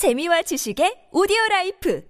재미와 0.00 0.40
지식의 0.40 1.10
오디오 1.12 1.36
라이프 1.50 2.00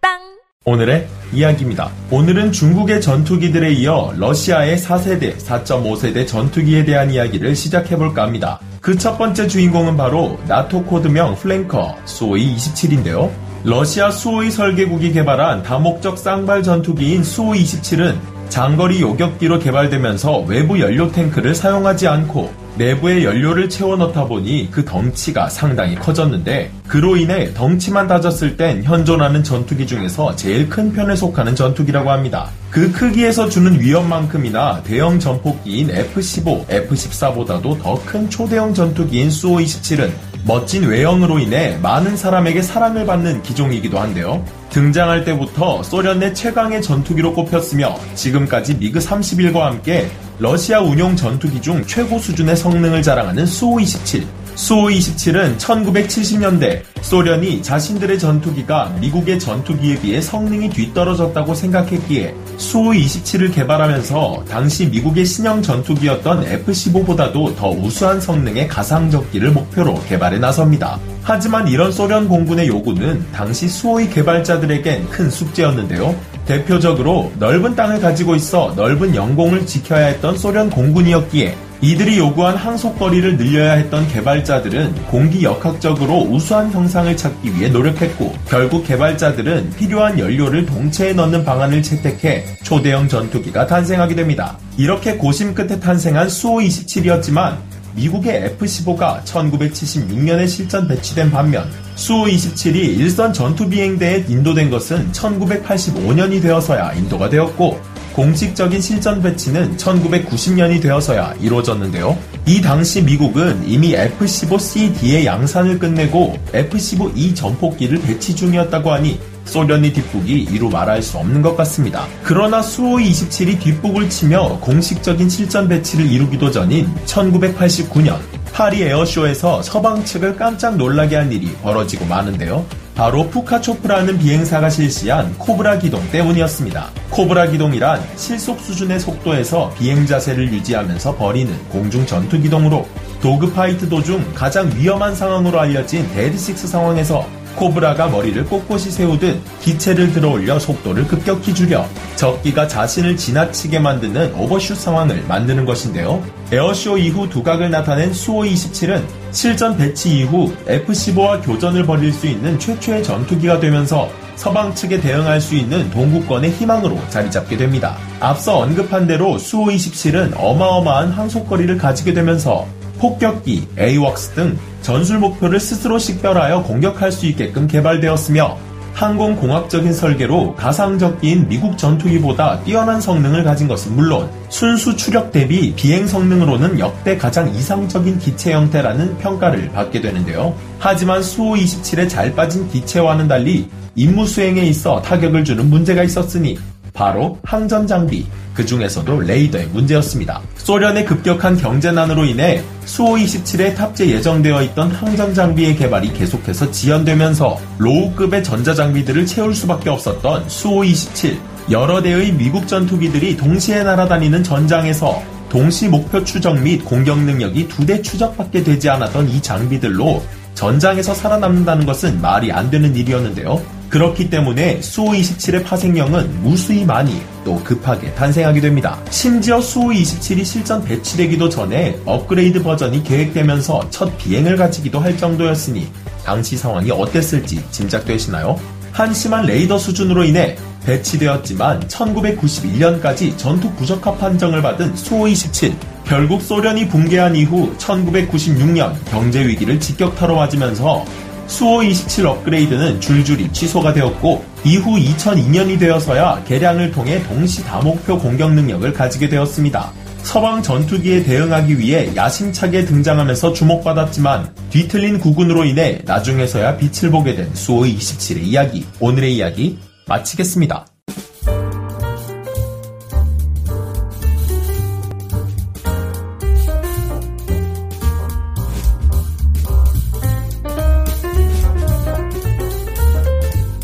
팝빵 0.00 0.18
오늘의 0.64 1.06
이야기입니다. 1.32 1.92
오늘은 2.10 2.50
중국의 2.50 3.00
전투기들에 3.00 3.70
이어 3.74 4.12
러시아의 4.16 4.76
4세대, 4.76 5.38
4.5세대 5.38 6.26
전투기에 6.26 6.84
대한 6.84 7.12
이야기를 7.12 7.54
시작해볼까 7.54 8.24
합니다. 8.24 8.58
그 8.80 8.96
첫 8.98 9.16
번째 9.16 9.46
주인공은 9.46 9.96
바로 9.96 10.40
나토 10.48 10.82
코드명 10.86 11.36
플랭커 11.36 11.98
수호이 12.04 12.56
27인데요. 12.56 13.30
러시아 13.62 14.10
수호이 14.10 14.50
설계국이 14.50 15.12
개발한 15.12 15.62
다목적 15.62 16.18
쌍발 16.18 16.64
전투기인 16.64 17.22
수호이 17.22 17.62
27은 17.62 18.39
장거리 18.50 19.00
요격기로 19.00 19.60
개발되면서 19.60 20.40
외부 20.40 20.80
연료 20.80 21.10
탱크를 21.10 21.54
사용하지 21.54 22.08
않고 22.08 22.52
내부에 22.76 23.24
연료를 23.24 23.68
채워 23.68 23.96
넣다 23.96 24.24
보니 24.24 24.68
그 24.70 24.84
덩치가 24.84 25.48
상당히 25.48 25.94
커졌는데 25.94 26.70
그로 26.88 27.16
인해 27.16 27.52
덩치만 27.54 28.08
따졌을 28.08 28.56
땐 28.56 28.82
현존하는 28.82 29.44
전투기 29.44 29.86
중에서 29.86 30.34
제일 30.34 30.68
큰 30.68 30.92
편에 30.92 31.14
속하는 31.14 31.54
전투기라고 31.54 32.10
합니다. 32.10 32.48
그 32.70 32.90
크기에서 32.92 33.48
주는 33.48 33.78
위엄만큼이나 33.80 34.82
대형 34.82 35.18
전폭기인 35.18 35.90
F-15, 35.90 36.70
F-14보다도 36.70 37.80
더 37.82 38.00
큰 38.06 38.28
초대형 38.30 38.74
전투기인 38.74 39.28
수호-27은 39.28 40.10
멋진 40.44 40.84
외형으로 40.84 41.38
인해 41.38 41.78
많은 41.82 42.16
사람에게 42.16 42.62
사랑을 42.62 43.06
받는 43.06 43.42
기종이기도 43.42 43.98
한데요. 43.98 44.44
등장할 44.70 45.24
때부터 45.24 45.82
소련 45.82 46.20
내 46.20 46.32
최강의 46.32 46.82
전투기로 46.82 47.34
꼽혔으며 47.34 47.96
지금까지 48.14 48.76
미그 48.78 48.98
31과 48.98 49.60
함께 49.60 50.10
러시아 50.38 50.80
운용 50.80 51.16
전투기 51.16 51.60
중 51.60 51.84
최고 51.86 52.18
수준의 52.18 52.56
성능을 52.56 53.02
자랑하는 53.02 53.44
수호-27. 53.44 54.39
수호-27은 54.54 55.58
1970년대 55.58 56.82
소련이 57.02 57.62
자신들의 57.62 58.18
전투기가 58.18 58.94
미국의 59.00 59.38
전투기에 59.38 60.00
비해 60.00 60.20
성능이 60.20 60.70
뒤떨어졌다고 60.70 61.54
생각했기에 61.54 62.34
수호-27을 62.58 63.54
개발하면서 63.54 64.44
당시 64.48 64.86
미국의 64.86 65.24
신형 65.24 65.62
전투기였던 65.62 66.44
F-15보다도 66.44 67.56
더 67.56 67.70
우수한 67.70 68.20
성능의 68.20 68.68
가상적기를 68.68 69.52
목표로 69.52 70.02
개발에 70.08 70.38
나섭니다. 70.38 70.98
하지만 71.22 71.68
이런 71.68 71.92
소련 71.92 72.28
공군의 72.28 72.68
요구는 72.68 73.24
당시 73.32 73.68
수호의 73.68 74.10
개발자들에겐 74.10 75.08
큰 75.10 75.30
숙제였는데요. 75.30 76.14
대표적으로 76.46 77.32
넓은 77.38 77.76
땅을 77.76 78.00
가지고 78.00 78.34
있어 78.34 78.72
넓은 78.74 79.14
영공을 79.14 79.66
지켜야 79.66 80.06
했던 80.06 80.36
소련 80.36 80.68
공군이었기에 80.70 81.69
이들이 81.82 82.18
요구한 82.18 82.56
항속거리를 82.56 83.38
늘려야 83.38 83.72
했던 83.72 84.06
개발자들은 84.08 85.06
공기 85.06 85.44
역학적으로 85.44 86.18
우수한 86.18 86.70
형상을 86.70 87.16
찾기 87.16 87.54
위해 87.54 87.70
노력했고 87.70 88.34
결국 88.46 88.86
개발자들은 88.86 89.70
필요한 89.78 90.18
연료를 90.18 90.66
동체에 90.66 91.14
넣는 91.14 91.42
방안을 91.42 91.82
채택해 91.82 92.44
초대형 92.62 93.08
전투기가 93.08 93.66
탄생하게 93.66 94.14
됩니다. 94.14 94.58
이렇게 94.76 95.16
고심 95.16 95.54
끝에 95.54 95.80
탄생한 95.80 96.28
수호-27이었지만 96.28 97.56
미국의 97.94 98.44
F-15가 98.58 99.24
1976년에 99.24 100.46
실전 100.46 100.86
배치된 100.86 101.30
반면 101.30 101.66
수호이-27이 101.96 102.76
일선 102.76 103.32
전투 103.32 103.68
비행대에 103.68 104.26
인도된 104.28 104.68
것은 104.68 105.10
1985년이 105.12 106.42
되어서야 106.42 106.92
인도가 106.92 107.30
되었고 107.30 107.80
공식적인 108.14 108.80
실전 108.80 109.22
배치는 109.22 109.76
1990년이 109.76 110.82
되어서야 110.82 111.34
이루어졌는데요. 111.40 112.16
이 112.46 112.60
당시 112.60 113.02
미국은 113.02 113.62
이미 113.66 113.94
F-15CD의 113.94 115.24
양산을 115.24 115.78
끝내고 115.78 116.36
F-15E 116.52 117.36
전폭기를 117.36 118.00
배치 118.02 118.34
중이었다고 118.34 118.92
하니 118.92 119.20
소련이 119.44 119.92
뒷북이 119.92 120.48
이루 120.50 120.68
말할 120.68 121.02
수 121.02 121.18
없는 121.18 121.42
것 121.42 121.56
같습니다. 121.56 122.06
그러나 122.22 122.62
수호이 122.62 123.10
27이 123.10 123.60
뒷북을 123.60 124.08
치며 124.08 124.58
공식적인 124.60 125.28
실전 125.28 125.68
배치를 125.68 126.10
이루기도 126.10 126.50
전인 126.50 126.88
1989년 127.06 128.18
파리 128.52 128.82
에어쇼에서 128.82 129.62
서방 129.62 130.04
측을 130.04 130.36
깜짝 130.36 130.76
놀라게 130.76 131.16
한 131.16 131.32
일이 131.32 131.50
벌어지고 131.62 132.06
마는데요. 132.06 132.64
바로 132.94 133.28
푸가초프라는 133.30 134.18
비행사가 134.18 134.68
실시한 134.68 135.36
코브라 135.38 135.78
기동 135.78 136.02
때문이었습니다. 136.10 136.90
코브라 137.10 137.46
기동이란 137.46 138.02
실속 138.16 138.60
수준의 138.60 139.00
속도에서 139.00 139.72
비행 139.78 140.06
자세를 140.06 140.52
유지하면서 140.52 141.16
벌이는 141.16 141.52
공중 141.68 142.04
전투 142.06 142.40
기동으로 142.40 142.86
dogfight 143.22 143.88
도중 143.88 144.32
가장 144.34 144.70
위험한 144.76 145.14
상황으로 145.14 145.60
알려진 145.60 146.08
dead 146.14 146.44
six 146.44 146.66
상황에서 146.66 147.26
코브라가 147.56 148.08
머리를 148.08 148.44
꼿꼿이 148.46 148.90
세우듯 148.90 149.60
기체를 149.60 150.12
들어 150.12 150.30
올려 150.30 150.58
속도를 150.58 151.06
급격히 151.06 151.54
줄여 151.54 151.88
적기가 152.16 152.68
자신을 152.68 153.16
지나치게 153.16 153.78
만드는 153.78 154.34
overshoot 154.34 154.76
상황을 154.76 155.24
만드는 155.28 155.64
것인데요. 155.64 156.22
에어쇼 156.52 156.98
이후 156.98 157.28
두각을 157.28 157.70
나타낸 157.70 158.12
수호-27은 158.12 159.02
실전 159.30 159.76
배치 159.76 160.18
이후 160.18 160.52
F-15와 160.66 161.44
교전을 161.44 161.86
벌일 161.86 162.12
수 162.12 162.26
있는 162.26 162.58
최초의 162.58 163.02
전투기가 163.02 163.60
되면서 163.60 164.08
서방 164.36 164.74
측에 164.74 165.00
대응할 165.00 165.40
수 165.40 165.54
있는 165.54 165.90
동구권의 165.90 166.52
희망으로 166.52 166.98
자리 167.10 167.30
잡게 167.30 167.56
됩니다. 167.56 167.96
앞서 168.20 168.58
언급한 168.58 169.06
대로 169.06 169.36
수호-27은 169.36 170.32
어마어마한 170.36 171.12
항속거리를 171.12 171.76
가지게 171.76 172.14
되면서 172.14 172.66
폭격기, 172.98 173.68
AWACS 173.78 174.30
등 174.30 174.58
전술 174.82 175.18
목표를 175.18 175.60
스스로 175.60 175.98
식별하여 175.98 176.62
공격할 176.62 177.12
수 177.12 177.26
있게끔 177.26 177.66
개발되었으며 177.66 178.58
항공공학적인 178.94 179.92
설계로 179.92 180.54
가상적기인 180.56 181.48
미국 181.48 181.78
전투기보다 181.78 182.60
뛰어난 182.64 183.00
성능을 183.00 183.44
가진 183.44 183.66
것은 183.68 183.94
물론 183.94 184.30
순수 184.48 184.94
추력 184.96 185.32
대비 185.32 185.72
비행 185.74 186.06
성능으로는 186.06 186.78
역대 186.78 187.16
가장 187.16 187.48
이상적인 187.48 188.18
기체 188.18 188.52
형태라는 188.52 189.18
평가를 189.18 189.70
받게 189.72 190.00
되는데요. 190.00 190.54
하지만 190.78 191.22
수호-27에 191.22 192.08
잘 192.08 192.34
빠진 192.34 192.68
기체와는 192.68 193.28
달리 193.28 193.68
임무 193.94 194.26
수행에 194.26 194.62
있어 194.62 195.00
타격을 195.02 195.44
주는 195.44 195.68
문제가 195.68 196.02
있었으니 196.02 196.58
바로 197.00 197.38
항전 197.44 197.86
장비, 197.86 198.26
그 198.52 198.66
중에서도 198.66 199.20
레이더의 199.20 199.68
문제였습니다. 199.68 200.42
소련의 200.58 201.06
급격한 201.06 201.56
경제난으로 201.56 202.26
인해 202.26 202.62
수호-27에 202.84 203.74
탑재 203.74 204.06
예정되어 204.06 204.60
있던 204.64 204.90
항전 204.90 205.32
장비의 205.32 205.76
개발이 205.76 206.12
계속해서 206.12 206.70
지연되면서 206.70 207.58
로우급의 207.78 208.44
전자장비들을 208.44 209.24
채울 209.24 209.54
수밖에 209.54 209.88
없었던 209.88 210.48
수호-27. 210.48 211.38
여러 211.70 212.02
대의 212.02 212.32
미국 212.32 212.68
전투기들이 212.68 213.38
동시에 213.38 213.82
날아다니는 213.82 214.42
전장에서 214.42 215.22
동시 215.48 215.88
목표 215.88 216.22
추적 216.22 216.60
및 216.60 216.84
공격 216.84 217.18
능력이 217.20 217.68
두 217.68 217.86
대 217.86 218.02
추적밖에 218.02 218.62
되지 218.62 218.90
않았던 218.90 219.30
이 219.30 219.40
장비들로 219.40 220.22
전장에서 220.52 221.14
살아남는다는 221.14 221.86
것은 221.86 222.20
말이 222.20 222.52
안 222.52 222.70
되는 222.70 222.94
일이었는데요. 222.94 223.79
그렇기 223.90 224.30
때문에 224.30 224.80
수호-27의 224.80 225.64
파생령은 225.64 226.42
무수히 226.42 226.84
많이 226.84 227.20
또 227.44 227.56
급하게 227.64 228.14
탄생하게 228.14 228.60
됩니다. 228.60 228.98
심지어 229.10 229.58
수호-27이 229.58 230.44
실전 230.44 230.84
배치되기도 230.84 231.48
전에 231.48 231.98
업그레이드 232.06 232.62
버전이 232.62 233.02
계획되면서 233.02 233.90
첫 233.90 234.16
비행을 234.16 234.56
가지기도 234.56 235.00
할 235.00 235.16
정도였으니 235.16 235.88
당시 236.24 236.56
상황이 236.56 236.90
어땠을지 236.90 237.62
짐작되시나요? 237.72 238.58
한심한 238.92 239.46
레이더 239.46 239.78
수준으로 239.78 240.24
인해 240.24 240.56
배치되었지만 240.84 241.80
1991년까지 241.80 243.36
전투 243.36 243.72
부적합 243.74 244.18
판정을 244.18 244.62
받은 244.62 244.94
수호-27 244.94 245.74
결국 246.04 246.42
소련이 246.42 246.88
붕괴한 246.88 247.36
이후 247.36 247.74
1996년 247.76 248.94
경제 249.10 249.46
위기를 249.46 249.78
직격타로 249.78 250.36
맞으면서 250.36 251.04
수호-27 251.50 252.24
업그레이드는 252.24 253.00
줄줄이 253.00 253.52
취소가 253.52 253.92
되었고 253.92 254.44
이후 254.64 254.96
2002년이 254.96 255.78
되어서야 255.78 256.44
개량을 256.46 256.92
통해 256.92 257.22
동시 257.24 257.64
다목표 257.64 258.18
공격 258.18 258.54
능력을 258.54 258.92
가지게 258.92 259.28
되었습니다. 259.28 259.92
서방 260.22 260.62
전투기에 260.62 261.24
대응하기 261.24 261.78
위해 261.78 262.14
야심차게 262.14 262.84
등장하면서 262.84 263.52
주목받았지만 263.52 264.54
뒤틀린 264.70 265.18
구군으로 265.18 265.64
인해 265.64 266.02
나중에서야 266.04 266.76
빛을 266.76 267.10
보게 267.10 267.34
된 267.34 267.52
수호-27의 267.52 268.42
이야기 268.42 268.86
오늘의 269.00 269.34
이야기 269.36 269.78
마치겠습니다. 270.06 270.86